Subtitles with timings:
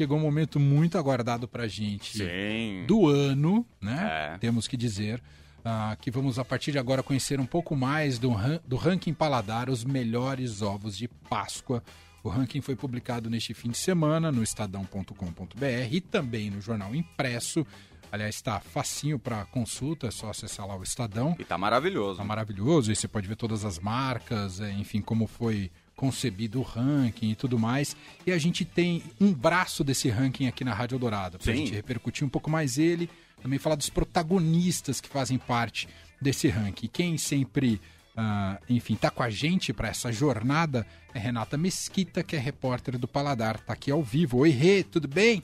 [0.00, 2.84] chegou um momento muito aguardado pra gente Sim.
[2.86, 4.32] do ano, né?
[4.34, 4.38] É.
[4.38, 5.22] Temos que dizer.
[5.62, 9.12] ah, que vamos a partir de agora conhecer um pouco mais do, ran- do ranking
[9.12, 11.82] paladar, os melhores ovos de Páscoa.
[12.24, 17.66] O ranking foi publicado neste fim de semana no estadão.com.br e também no jornal impresso.
[18.10, 21.36] Aliás, está facinho para consulta, é só acessar lá o Estadão.
[21.38, 22.16] E tá maravilhoso.
[22.18, 25.70] Tá maravilhoso, e você pode ver todas as marcas, é, enfim, como foi
[26.00, 27.94] concebido o ranking e tudo mais.
[28.26, 31.58] E a gente tem um braço desse ranking aqui na Rádio Dourado, pra Sim.
[31.58, 33.10] gente repercutir um pouco mais ele,
[33.42, 35.86] também falar dos protagonistas que fazem parte
[36.18, 36.88] desse ranking.
[36.90, 37.78] Quem sempre,
[38.16, 42.96] ah, enfim, tá com a gente para essa jornada é Renata Mesquita, que é repórter
[42.96, 44.38] do Paladar, tá aqui ao vivo.
[44.38, 45.42] Oi, Rê, tudo bem?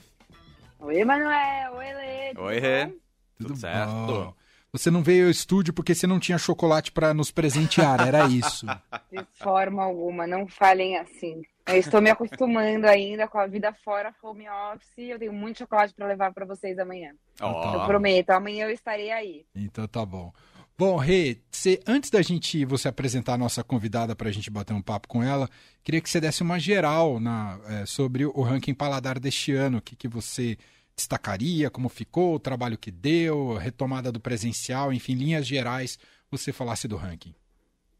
[0.79, 1.73] Oi, Manuel.
[1.75, 2.29] Oi, Lê.
[2.33, 2.85] tudo Oi, Rê.
[2.87, 2.93] bom?
[3.37, 3.91] Tudo certo.
[3.91, 4.33] bom.
[4.71, 8.65] Você não veio ao estúdio porque você não tinha chocolate para nos presentear, era isso.
[9.11, 11.41] De forma alguma, não falem assim.
[11.65, 14.89] Eu estou me acostumando ainda com a vida fora home office.
[14.97, 17.11] Eu tenho muito chocolate para levar para vocês amanhã.
[17.41, 19.45] Ó, Eu prometo, amanhã eu estarei aí.
[19.55, 20.31] Então tá bom.
[20.77, 24.73] Bom, Rê, você- antes da gente você apresentar a nossa convidada para a gente bater
[24.73, 25.49] um papo com ela,
[25.83, 29.79] queria que você desse uma geral na, é, sobre o ranking paladar deste ano.
[29.79, 30.55] O que, que você
[30.97, 36.51] destacaria, como ficou, o trabalho que deu, a retomada do presencial, enfim, linhas gerais, você
[36.51, 37.35] falasse do ranking.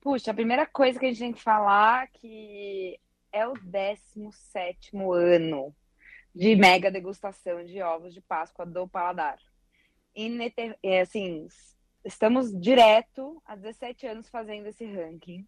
[0.01, 2.99] Puxa, a primeira coisa que a gente tem que falar é que
[3.31, 5.75] é o 17 ano
[6.33, 9.37] de mega degustação de ovos de Páscoa do Paladar.
[10.15, 10.77] Ineter...
[10.81, 11.47] É, assim,
[12.03, 15.45] estamos direto há 17 anos fazendo esse ranking.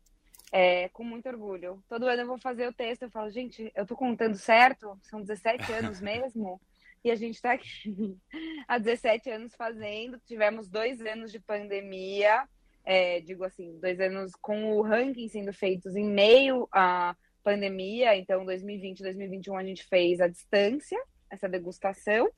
[0.51, 1.83] É, com muito orgulho.
[1.87, 4.99] Todo ano eu vou fazer o texto, eu falo, gente, eu tô contando certo?
[5.03, 6.59] São 17 anos mesmo?
[7.03, 8.17] E a gente tá aqui
[8.67, 10.19] há 17 anos fazendo.
[10.25, 12.47] Tivemos dois anos de pandemia,
[12.83, 18.15] é, digo assim, dois anos com o ranking sendo feitos em meio à pandemia.
[18.15, 22.29] Então, 2020 e 2021 a gente fez à distância essa degustação,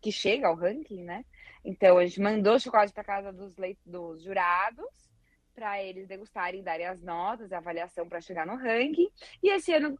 [0.00, 1.24] que chega ao ranking, né?
[1.64, 3.54] Então, a gente mandou chocolate para casa dos,
[3.84, 4.86] dos jurados
[5.54, 9.10] para eles degustarem darem as notas, a avaliação para chegar no ranking.
[9.42, 9.98] E esse ano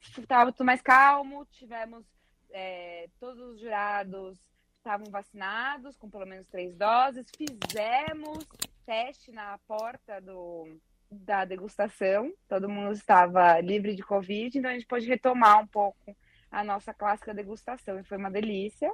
[0.00, 2.06] estava tudo mais calmo, tivemos
[2.54, 4.38] é, todos os jurados
[4.76, 8.46] estavam vacinados com pelo menos três doses, fizemos
[8.86, 10.78] teste na porta do,
[11.10, 16.16] da degustação, todo mundo estava livre de Covid, então a gente pôde retomar um pouco
[16.50, 18.92] a nossa clássica degustação e foi uma delícia.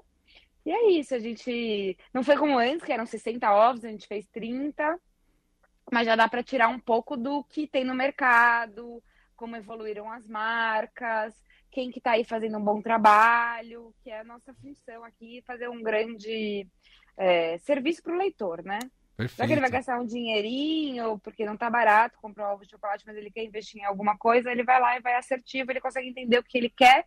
[0.65, 4.07] E é isso, a gente não foi como antes, que eram 60 ovos, a gente
[4.07, 4.99] fez 30,
[5.93, 9.03] mas já dá para tirar um pouco do que tem no mercado,
[9.41, 11.35] como evoluíram as marcas,
[11.71, 15.67] quem que está aí fazendo um bom trabalho, que é a nossa função aqui, fazer
[15.71, 16.69] um grande
[17.17, 18.79] é, serviço para o leitor, né?
[19.19, 19.73] Já que ele vai Perfeito.
[19.73, 23.81] gastar um dinheirinho, porque não tá barato comprar ovo de chocolate, mas ele quer investir
[23.81, 26.71] em alguma coisa, ele vai lá e vai assertivo, ele consegue entender o que ele
[26.71, 27.07] quer.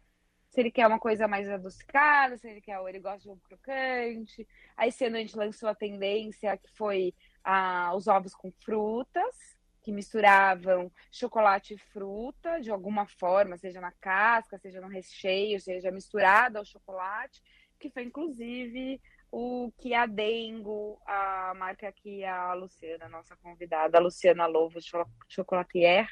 [0.50, 3.42] Se ele quer uma coisa mais adocicada, se ele quer ou ele gosta de ovo
[3.42, 4.48] crocante.
[4.76, 9.53] Aí esse ano a gente lançou a tendência que foi ah, os ovos com frutas,
[9.84, 15.92] que misturavam chocolate e fruta de alguma forma, seja na casca, seja no recheio, seja
[15.92, 17.42] misturado ao chocolate,
[17.80, 19.00] que foi inclusive
[19.32, 25.06] o que a Dengo, a marca que a Luciana, nossa convidada, a Luciana Lovo, cho-
[25.28, 26.08] chocolatier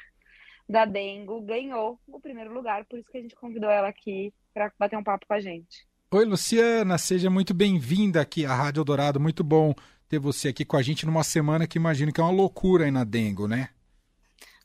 [0.68, 4.70] da Dengo, ganhou o primeiro lugar, por isso que a gente convidou ela aqui para
[4.78, 5.86] bater um papo com a gente.
[6.10, 9.18] Oi, Luciana, seja muito bem-vinda aqui à Rádio Dourado.
[9.18, 9.72] Muito bom
[10.12, 12.90] ter você aqui com a gente numa semana que imagino que é uma loucura aí
[12.90, 13.70] na Dengo, né?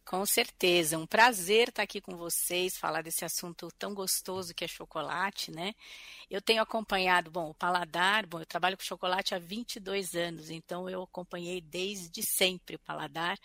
[0.03, 4.67] Com certeza, um prazer estar aqui com vocês, falar desse assunto tão gostoso que é
[4.67, 5.73] chocolate, né?
[6.29, 10.89] Eu tenho acompanhado, bom, o paladar, bom, eu trabalho com chocolate há 22 anos, então
[10.89, 13.39] eu acompanhei desde sempre o paladar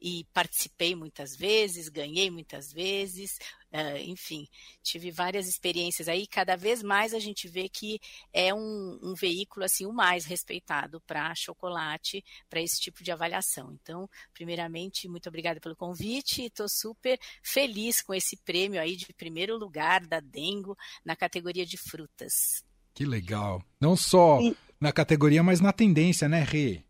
[0.00, 3.40] e participei muitas vezes, ganhei muitas vezes,
[3.72, 4.46] eh, enfim,
[4.82, 6.26] tive várias experiências aí.
[6.26, 8.00] Cada vez mais a gente vê que
[8.32, 13.72] é um, um veículo assim o mais respeitado para chocolate, para esse tipo de avaliação.
[13.80, 19.12] Então, primeiramente, muito obrigada pelo convite e estou super feliz com esse prêmio aí de
[19.12, 22.64] primeiro lugar da Dengo na categoria de frutas.
[22.94, 23.62] Que legal.
[23.80, 26.82] Não só E- na categoria, mas na tendência, né, Rê?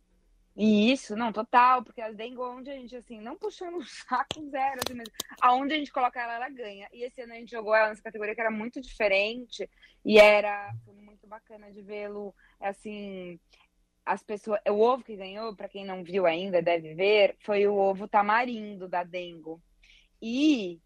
[0.62, 4.46] E isso, não, total, porque a Dengo, onde a gente, assim, não puxando um saco
[4.50, 6.86] zero, assim mesmo, aonde a gente coloca ela, ela ganha.
[6.92, 9.66] E esse ano a gente jogou ela nessa categoria que era muito diferente
[10.04, 13.40] e era muito bacana de vê-lo, assim,
[14.04, 17.74] as pessoas, o ovo que ganhou, para quem não viu ainda, deve ver, foi o
[17.74, 19.62] ovo tamarindo da Dengo.
[20.20, 20.78] E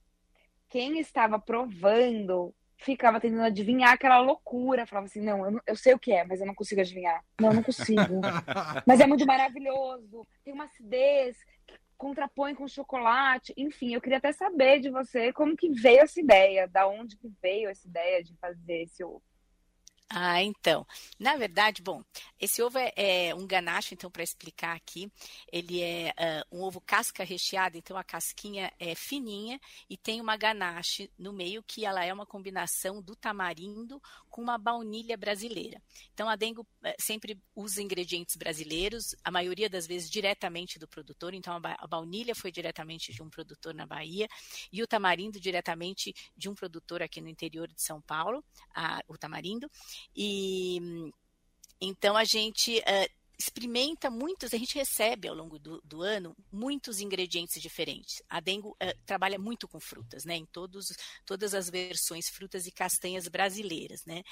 [0.69, 5.95] quem estava provando ficava tentando adivinhar aquela loucura, falava assim, não, eu, não- eu sei
[5.95, 7.23] o que é, mas eu não consigo adivinhar.
[7.41, 8.21] Não, eu não consigo.
[8.87, 10.27] Mas é muito maravilhoso.
[10.45, 11.37] Tem uma acidez
[11.67, 13.55] que contrapõe com chocolate.
[13.57, 17.29] Enfim, eu queria até saber de você como que veio essa ideia, da onde que
[17.41, 19.23] veio essa ideia de fazer esse ovo.
[20.09, 20.87] Ah, então.
[21.19, 22.03] Na verdade, bom,
[22.39, 25.11] esse ovo é, é um ganache, então, para explicar aqui,
[25.51, 26.15] ele é
[26.51, 29.59] uh, um ovo casca recheada, então a casquinha é fininha
[29.91, 34.01] e tem uma ganache no meio que ela é uma combinação do tamarindo
[34.35, 35.81] com uma baunilha brasileira.
[36.13, 41.35] Então, a Dengo uh, sempre usa ingredientes brasileiros, a maioria das vezes diretamente do produtor,
[41.35, 44.27] então a baunilha foi diretamente de um produtor na Bahia
[44.73, 48.45] e o tamarindo diretamente de um produtor aqui no interior de São Paulo,
[48.75, 49.71] a, o tamarindo.
[50.17, 50.81] E
[51.81, 57.01] então a gente uh, experimenta muitos, a gente recebe ao longo do, do ano muitos
[57.01, 58.23] ingredientes diferentes.
[58.29, 60.37] A Dengo uh, trabalha muito com frutas, né?
[60.37, 60.87] Em todos,
[61.25, 64.23] todas as versões frutas e castanhas brasileiras, né?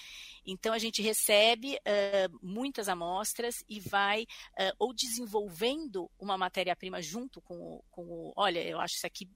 [0.46, 4.26] Então a gente recebe uh, muitas amostras e vai
[4.78, 9.28] ou desenvolvendo uma matéria-prima junto com o, com o, olha, eu acho isso aqui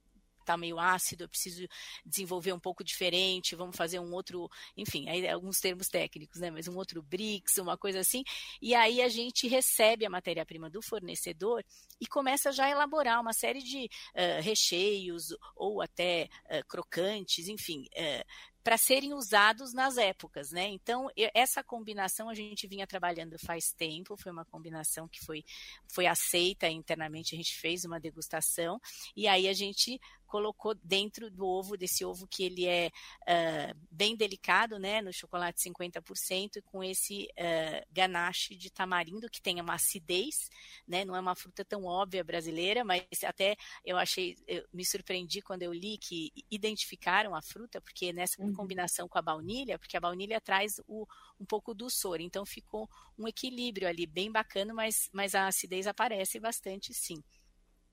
[0.47, 1.67] está meio ácido, eu preciso
[2.05, 6.49] desenvolver um pouco diferente, vamos fazer um outro, enfim, aí alguns termos técnicos, né?
[6.49, 8.23] Mas um outro BRICS, uma coisa assim.
[8.61, 11.63] E aí a gente recebe a matéria-prima do fornecedor
[11.99, 17.87] e começa já a elaborar uma série de uh, recheios ou até uh, crocantes, enfim.
[17.93, 20.67] Uh, para serem usados nas épocas, né?
[20.67, 25.45] Então, essa combinação a gente vinha trabalhando faz tempo, foi uma combinação que foi,
[25.87, 28.77] foi aceita internamente, a gente fez uma degustação,
[29.15, 29.97] e aí a gente
[30.27, 32.91] colocou dentro do ovo, desse ovo que ele é
[33.23, 39.59] uh, bem delicado, né, no chocolate 50%, com esse uh, ganache de tamarindo, que tem
[39.59, 40.49] uma acidez,
[40.87, 45.41] né, não é uma fruta tão óbvia brasileira, mas até eu achei, eu me surpreendi
[45.41, 48.53] quando eu li que identificaram a fruta, porque nessa uhum.
[48.53, 51.07] combinação com a baunilha, porque a baunilha traz o,
[51.39, 55.87] um pouco do soro, então ficou um equilíbrio ali bem bacana, mas, mas a acidez
[55.87, 57.23] aparece bastante sim.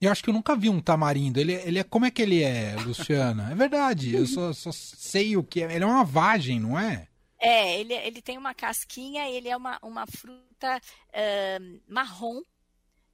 [0.07, 1.41] Eu acho que eu nunca vi um tamarindo.
[1.41, 3.51] Ele, ele é como é que ele é, Luciana?
[3.51, 4.15] É verdade.
[4.15, 5.75] Eu só, só sei o que é.
[5.75, 7.09] Ele é uma vagem, não é?
[7.39, 10.81] É, ele, ele tem uma casquinha, ele é uma, uma fruta
[11.11, 12.41] uh, marrom,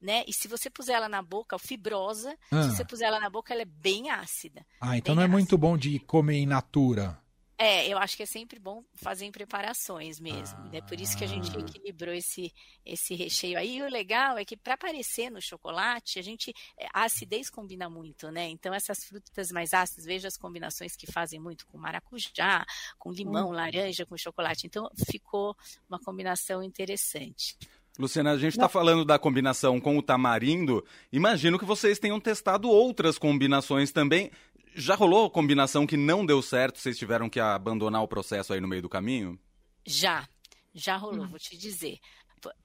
[0.01, 0.25] né?
[0.27, 2.63] E se você puser ela na boca, fibrosa, ah.
[2.63, 4.65] se você puser ela na boca, ela é bem ácida.
[4.81, 5.37] Ah, então não é ácida.
[5.37, 7.20] muito bom de comer in natura.
[7.63, 10.59] É, eu acho que é sempre bom fazer em preparações mesmo.
[10.61, 10.71] Ah.
[10.73, 11.61] É por isso que a gente ah.
[11.61, 12.51] equilibrou esse,
[12.87, 13.77] esse recheio aí.
[13.77, 17.91] E o legal é que para aparecer no chocolate, a gente é, a acidez combina
[17.91, 18.49] muito, né?
[18.49, 22.65] Então essas frutas mais ácidas, veja as combinações que fazem muito com maracujá,
[22.99, 23.53] com limão, hum.
[23.53, 24.67] laranja, com chocolate.
[24.67, 25.55] Então ficou
[25.87, 27.59] uma combinação interessante.
[27.99, 30.83] Luciana, a gente está falando da combinação com o tamarindo.
[31.13, 34.31] Imagino que vocês tenham testado outras combinações também.
[34.75, 38.69] Já rolou combinação que não deu certo, vocês tiveram que abandonar o processo aí no
[38.69, 39.39] meio do caminho?
[39.87, 40.29] Já,
[40.73, 41.29] já rolou, hum.
[41.29, 41.99] vou te dizer.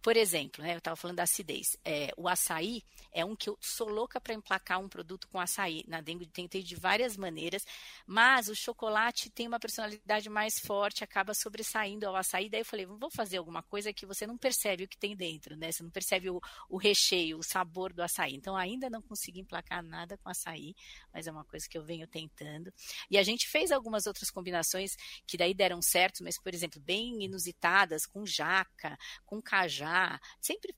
[0.02, 1.78] Por exemplo, né, eu estava falando da acidez.
[1.84, 5.84] É, o açaí é um que eu sou louca para emplacar um produto com açaí.
[5.88, 7.66] Na dengue tentei de várias maneiras,
[8.06, 12.50] mas o chocolate tem uma personalidade mais forte, acaba sobressaindo ao açaí.
[12.50, 15.56] Daí eu falei, vou fazer alguma coisa que você não percebe o que tem dentro,
[15.56, 15.72] né?
[15.72, 18.36] Você não percebe o, o recheio, o sabor do açaí.
[18.36, 20.76] Então ainda não consegui emplacar nada com açaí,
[21.14, 22.74] mas é uma coisa que eu venho tentando.
[23.10, 24.96] E a gente fez algumas outras combinações
[25.26, 30.74] que daí deram certo, mas, por exemplo, bem inusitadas, com jaca, com cajá, sempre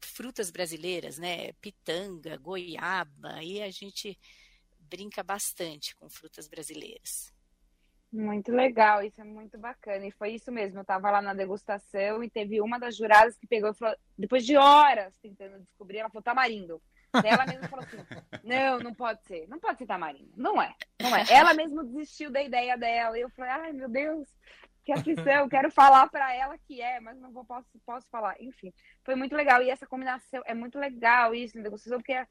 [0.00, 1.52] frutas brasileiras, né?
[1.54, 4.18] Pitanga, goiaba, e a gente
[4.80, 7.32] brinca bastante com frutas brasileiras.
[8.12, 10.06] Muito legal, isso é muito bacana.
[10.06, 10.78] E foi isso mesmo.
[10.78, 14.44] Eu estava lá na degustação e teve uma das juradas que pegou e falou, depois
[14.44, 16.82] de horas tentando descobrir, ela falou tamarindo.
[17.24, 17.96] ela mesma falou assim:
[18.44, 20.30] não, não pode ser, não pode ser tamarindo.
[20.36, 21.24] Não é, não é.
[21.30, 23.16] Ela mesma desistiu da ideia dela.
[23.16, 24.28] E eu falei, ai meu Deus,
[24.84, 28.36] que aflição, quero falar para ela que é, mas não vou, posso, posso falar.
[28.40, 28.72] Enfim,
[29.04, 29.62] foi muito legal.
[29.62, 32.26] E essa combinação é muito legal, isso, na degustação, porque é,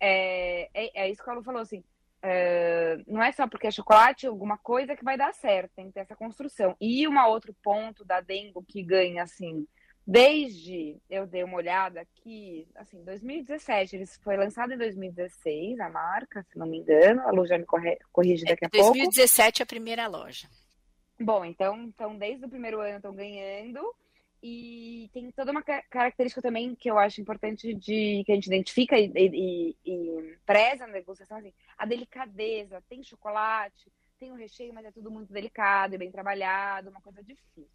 [0.00, 1.82] é, é isso que ela falou, assim,
[2.22, 5.92] é, não é só porque é chocolate, alguma coisa que vai dar certo, tem que
[5.92, 6.76] ter essa construção.
[6.80, 9.66] E um outro ponto da Dengo que ganha, assim,
[10.06, 16.42] desde eu dei uma olhada aqui, assim, 2017, ele foi lançado em 2016, a marca,
[16.42, 17.66] se não me engano, a Lu já me
[18.12, 18.92] corrige daqui a 2017 pouco.
[18.94, 20.48] 2017 é a primeira loja.
[21.20, 23.80] Bom, então, então desde o primeiro ano estão ganhando.
[24.40, 28.96] E tem toda uma característica também que eu acho importante de que a gente identifica
[28.96, 32.82] e, e, e preza na negociação, assim, a delicadeza.
[32.88, 37.22] Tem chocolate, tem o recheio, mas é tudo muito delicado e bem trabalhado, uma coisa
[37.22, 37.68] difícil.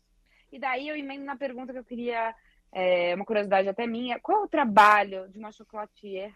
[0.51, 2.33] E daí eu emendo na pergunta que eu queria,
[2.71, 6.33] é, uma curiosidade até minha, qual é o trabalho de uma chocolatier,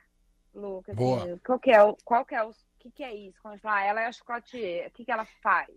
[0.54, 0.96] Lucas?
[0.96, 1.40] Boa.
[1.46, 3.42] Qual que é o, qual que é o, que, que é isso?
[3.42, 5.70] Quando a gente fala, ah, ela é a chocolatier, o que, que ela faz?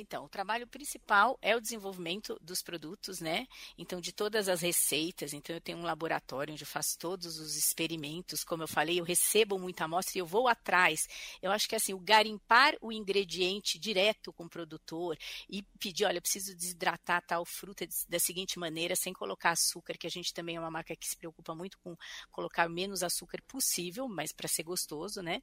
[0.00, 3.46] Então, o trabalho principal é o desenvolvimento dos produtos, né?
[3.78, 5.32] Então, de todas as receitas.
[5.32, 8.44] Então, eu tenho um laboratório onde eu faço todos os experimentos.
[8.44, 11.08] Como eu falei, eu recebo muita amostra e eu vou atrás.
[11.40, 15.16] Eu acho que assim, o garimpar o ingrediente direto com o produtor
[15.48, 20.06] e pedir, olha, eu preciso desidratar tal fruta da seguinte maneira, sem colocar açúcar, que
[20.06, 21.96] a gente também é uma marca que se preocupa muito com
[22.30, 25.40] colocar menos açúcar possível, mas para ser gostoso, né?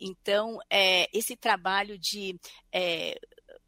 [0.00, 2.38] Então, é, esse trabalho de
[2.72, 3.18] é,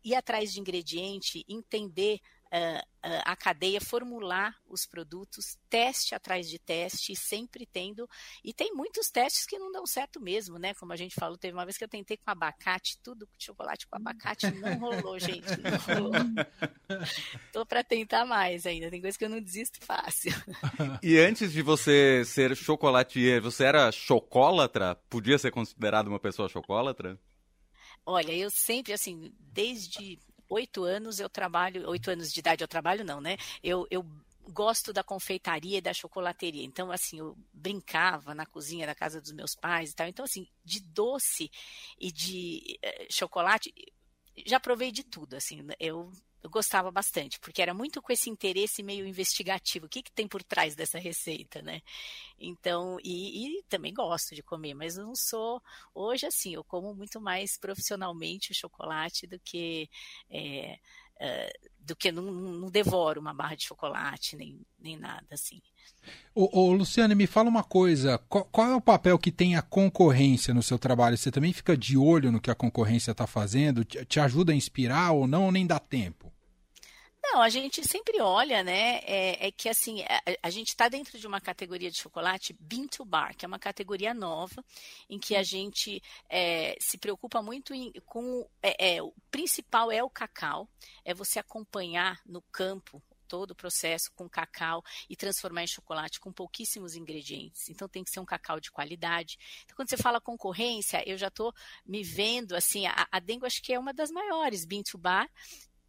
[0.04, 2.20] ir atrás de ingrediente, entender
[2.52, 8.08] uh, uh, a cadeia, formular os produtos, teste atrás de teste, sempre tendo.
[8.44, 10.74] E tem muitos testes que não dão certo mesmo, né?
[10.74, 13.86] Como a gente falou, teve uma vez que eu tentei com abacate, tudo com chocolate
[13.86, 16.12] com abacate, não rolou, gente, não rolou.
[17.52, 20.32] Tô para tentar mais ainda, tem coisa que eu não desisto fácil.
[21.02, 24.94] E antes de você ser chocolatier, você era chocólatra?
[25.08, 27.18] Podia ser considerado uma pessoa chocólatra?
[28.04, 30.18] Olha, eu sempre, assim, desde
[30.48, 33.36] oito anos eu trabalho, oito anos de idade eu trabalho, não, né?
[33.62, 34.04] Eu, eu
[34.50, 36.64] gosto da confeitaria e da chocolateria.
[36.64, 40.08] Então, assim, eu brincava na cozinha da casa dos meus pais e tal.
[40.08, 41.50] Então, assim, de doce
[41.98, 43.72] e de eh, chocolate,
[44.44, 45.60] já provei de tudo, assim.
[45.78, 46.10] Eu
[46.42, 49.86] eu gostava bastante, porque era muito com esse interesse meio investigativo.
[49.86, 51.80] O que, que tem por trás dessa receita, né?
[52.38, 55.62] Então, e, e, também gosto de comer, mas não sou.
[55.94, 59.88] Hoje, assim, eu como muito mais profissionalmente o chocolate do que.
[60.28, 60.78] É,
[61.20, 65.60] é, do que não, não, devoro uma barra de chocolate, nem, nem nada assim.
[66.34, 68.18] Ô, ô Luciane, me fala uma coisa.
[68.28, 71.16] Qual, qual, é o papel que tem a concorrência no seu trabalho?
[71.16, 73.84] Você também fica de olho no que a concorrência está fazendo?
[73.84, 76.31] Te, te ajuda a inspirar ou não, ou nem dá tempo?
[77.22, 78.98] Não, a gente sempre olha, né?
[79.04, 82.88] É, é que assim, a, a gente está dentro de uma categoria de chocolate bean
[82.88, 84.64] to bar, que é uma categoria nova,
[85.08, 88.46] em que a gente é, se preocupa muito em, com.
[88.60, 90.68] É, é, o principal é o cacau,
[91.04, 96.30] é você acompanhar no campo todo o processo com cacau e transformar em chocolate com
[96.30, 97.70] pouquíssimos ingredientes.
[97.70, 99.38] Então tem que ser um cacau de qualidade.
[99.64, 101.54] Então, quando você fala concorrência, eu já estou
[101.86, 105.30] me vendo assim, a, a Dengo acho que é uma das maiores bean to bar.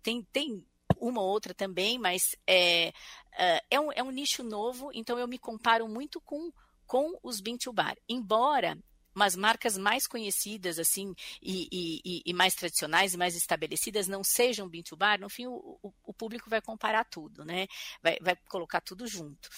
[0.02, 0.66] Tem, tem
[1.00, 2.94] uma ou outra também, mas é,
[3.38, 6.52] é, é, um, é um nicho novo, então eu me comparo muito com,
[6.86, 7.96] com os Bean to Bar.
[8.08, 8.78] Embora
[9.16, 14.68] umas marcas mais conhecidas assim e, e, e, mais tradicionais e mais estabelecidas não sejam
[14.68, 17.68] bean to bar, no fim o, o, o público vai comparar tudo, né?
[18.02, 19.50] Vai, vai colocar tudo junto.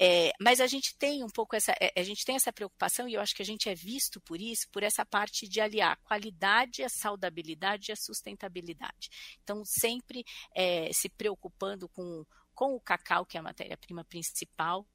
[0.00, 3.14] É, mas a gente tem um pouco essa, é, a gente tem essa preocupação e
[3.14, 6.08] eu acho que a gente é visto por isso, por essa parte de aliar a
[6.08, 9.10] qualidade, a saudabilidade e a sustentabilidade.
[9.42, 10.24] Então, sempre
[10.54, 12.24] é, se preocupando com,
[12.54, 14.86] com o cacau, que é a matéria-prima principal,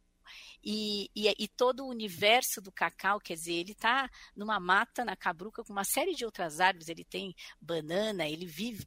[0.63, 5.15] e, e, e, todo o universo do cacau, quer dizer, ele está numa mata na
[5.15, 6.89] Cabruca com uma série de outras árvores.
[6.89, 8.85] Ele tem banana, ele vive,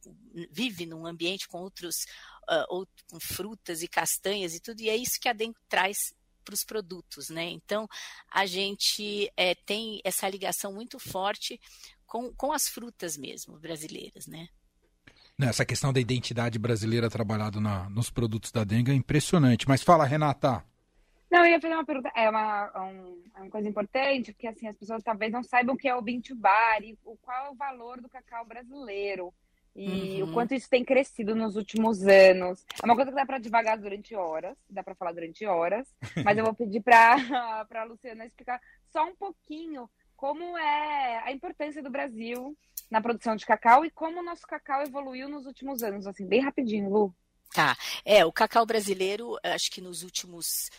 [0.51, 2.07] vive num ambiente com outros,
[2.51, 4.81] uh, com frutas e castanhas e tudo.
[4.81, 5.97] E é isso que a Dengo traz
[6.45, 7.51] para os produtos, né?
[7.51, 7.89] Então
[8.31, 11.61] a gente é, tem essa ligação muito forte
[12.07, 14.49] com, com as frutas mesmo brasileiras, né?
[15.39, 19.69] Essa questão da identidade brasileira trabalhada na, nos produtos da Denga é impressionante.
[19.69, 20.65] Mas fala, Renata.
[21.31, 24.69] Não, eu ia fazer uma pergunta, é uma, um, é uma coisa importante, porque assim,
[24.69, 27.47] as pessoas talvez não saibam o que é o bean to bar e o, qual
[27.47, 29.35] é o valor do cacau brasileiro
[29.77, 30.31] e uhum.
[30.31, 32.65] o quanto isso tem crescido nos últimos anos.
[32.83, 35.87] É uma coisa que dá para devagar durante horas, dá para falar durante horas,
[36.25, 37.15] mas eu vou pedir para
[37.71, 42.57] a Luciana explicar só um pouquinho como é a importância do Brasil
[42.91, 46.41] na produção de cacau e como o nosso cacau evoluiu nos últimos anos, assim, bem
[46.41, 47.15] rapidinho, Lu.
[47.53, 50.71] Tá, é, o cacau brasileiro, acho que nos últimos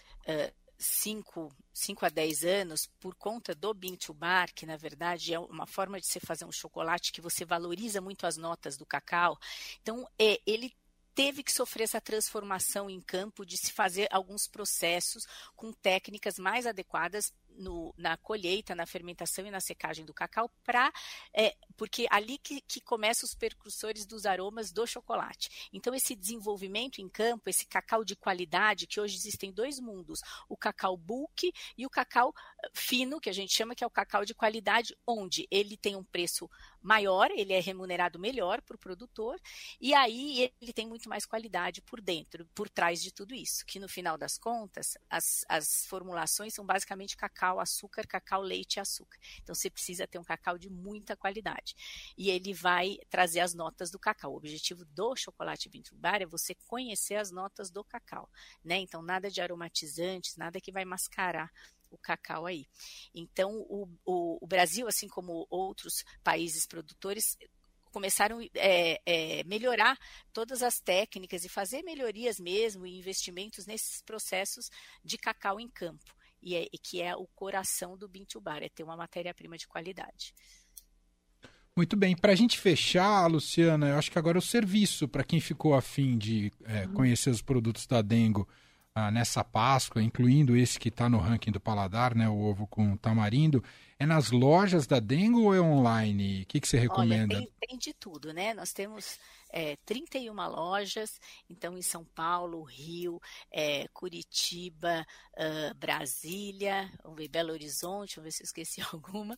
[0.78, 5.40] 5 uh, a 10 anos por conta do bean to bar, que na verdade é
[5.40, 9.38] uma forma de você fazer um chocolate que você valoriza muito as notas do cacau.
[9.82, 10.74] Então, é, ele
[11.18, 16.68] teve que sofrer essa transformação em campo de se fazer alguns processos com técnicas mais
[16.68, 20.92] adequadas no, na colheita, na fermentação e na secagem do cacau, para
[21.34, 25.70] é, porque ali que, que começam os percursores dos aromas do chocolate.
[25.74, 30.58] Então, esse desenvolvimento em campo, esse cacau de qualidade, que hoje existem dois mundos, o
[30.58, 32.34] cacau bulk e o cacau
[32.64, 35.96] eh, fino, que a gente chama que é o cacau de qualidade, onde ele tem
[35.96, 36.50] um preço
[36.82, 39.40] maior, ele é remunerado melhor para o produtor,
[39.80, 43.80] e aí ele tem muito mais qualidade por dentro, por trás de tudo isso, que
[43.80, 49.18] no final das contas, as, as formulações são basicamente cacau, açúcar, cacau, leite e açúcar.
[49.42, 51.76] Então você precisa ter um cacau de muita qualidade.
[52.18, 54.34] E ele vai trazer as notas do cacau.
[54.34, 58.30] O objetivo do chocolate Bar é você conhecer as notas do cacau,
[58.64, 58.78] né?
[58.78, 61.52] Então nada de aromatizantes, nada que vai mascarar
[61.90, 62.68] o cacau aí.
[63.14, 67.38] Então, o, o, o, Brasil, assim como outros países produtores,
[67.92, 69.98] começaram a é, é, melhorar
[70.34, 74.70] todas as técnicas e fazer melhorias mesmo e investimentos nesses processos
[75.04, 76.14] de cacau em campo,
[76.48, 80.34] e, é, que é o coração do Bintubar, é ter uma matéria-prima de qualidade.
[81.76, 85.24] Muito bem, para a gente fechar, Luciana, eu acho que agora é o serviço para
[85.24, 88.48] quem ficou afim de é, conhecer os produtos da Dengo
[89.00, 92.98] ah, nessa Páscoa, incluindo esse que está no ranking do paladar, né, o ovo com
[92.98, 93.64] tamarindo,
[94.00, 96.42] é nas lojas da Dengo ou é online?
[96.42, 97.36] O que, que você recomenda?
[97.36, 98.56] Olha, tem, tem de tudo, né?
[98.56, 99.20] Nós temos
[99.52, 107.54] é, 31 lojas, então em São Paulo, Rio, é, Curitiba, uh, Brasília, vamos ver, Belo
[107.54, 109.38] Horizonte, vamos ver se eu esqueci alguma,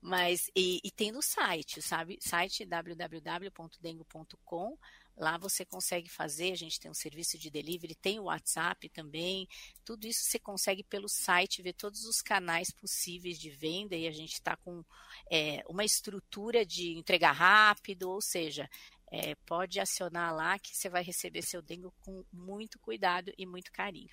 [0.00, 2.16] mas e, e tem no site, sabe?
[2.20, 4.78] Site www.dengo.com
[5.20, 9.46] Lá você consegue fazer, a gente tem um serviço de delivery, tem o WhatsApp também.
[9.84, 14.12] Tudo isso você consegue pelo site ver todos os canais possíveis de venda e a
[14.12, 14.82] gente está com
[15.30, 18.66] é, uma estrutura de entregar rápido, ou seja,
[19.12, 23.70] é, pode acionar lá que você vai receber seu dengo com muito cuidado e muito
[23.70, 24.08] carinho.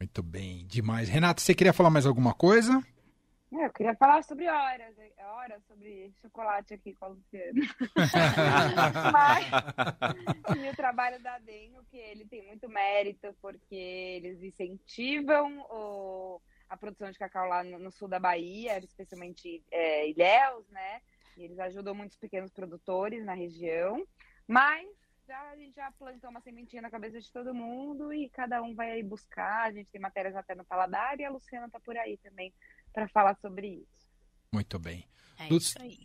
[0.00, 1.08] Muito bem, demais.
[1.08, 2.84] Renato, você queria falar mais alguma coisa?
[3.52, 7.60] É, eu queria falar sobre horas, horas sobre chocolate aqui com a Luciana.
[9.12, 16.76] Mas o trabalho da Dengo, que ele tem muito mérito, porque eles incentivam o, a
[16.76, 21.02] produção de cacau lá no, no sul da Bahia, especialmente é, Ilhéus, né?
[21.36, 24.06] E eles ajudam muitos pequenos produtores na região.
[24.46, 24.88] Mas
[25.26, 28.74] já, a gente já plantou uma sementinha na cabeça de todo mundo e cada um
[28.74, 29.68] vai aí buscar.
[29.68, 32.52] A gente tem matérias até no paladar e a Luciana tá por aí também
[32.92, 34.10] para falar sobre isso.
[34.52, 35.04] Muito bem.
[35.38, 35.58] É Lu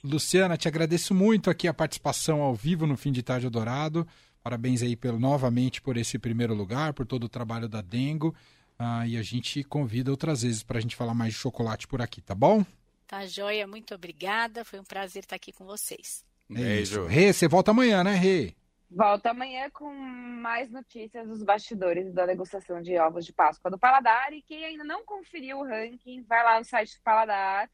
[0.04, 4.08] Luciana, te agradeço muito aqui a participação ao vivo no Fim de Tarde Dourado.
[4.42, 8.34] Parabéns aí pelo, novamente por esse primeiro lugar, por todo o trabalho da Dengo.
[8.78, 12.02] Ah, e a gente convida outras vezes para a gente falar mais de chocolate por
[12.02, 12.66] aqui, tá bom?
[13.08, 14.64] Tá joia, muito obrigada.
[14.64, 16.24] Foi um prazer estar aqui com vocês.
[16.50, 17.06] Beijo.
[17.06, 18.54] Rê, você volta amanhã, né, Rê?
[18.90, 24.32] Volto amanhã com mais notícias dos bastidores da degustação de ovos de Páscoa do Paladar.
[24.32, 27.70] E quem ainda não conferiu o ranking, vai lá no site do Paladar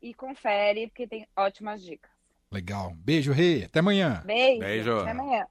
[0.00, 2.10] e confere, porque tem ótimas dicas.
[2.50, 2.92] Legal.
[2.96, 3.64] Beijo, Rê.
[3.64, 4.22] Até amanhã.
[4.26, 4.60] Beijo.
[4.60, 4.98] Beijo.
[4.98, 5.46] Até amanhã.